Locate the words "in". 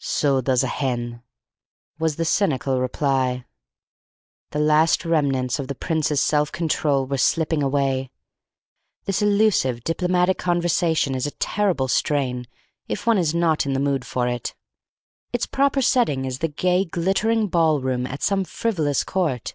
13.64-13.72